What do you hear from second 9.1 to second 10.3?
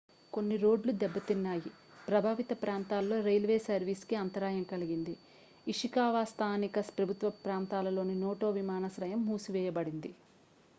మూసివేయబడింది